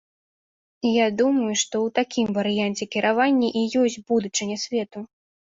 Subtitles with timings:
[0.91, 5.07] І я думаю, што ў такім варыянце кіравання і ёсць будучыня свету.